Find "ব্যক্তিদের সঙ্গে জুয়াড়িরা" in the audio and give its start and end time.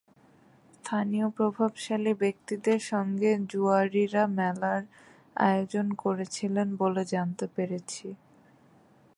2.13-4.23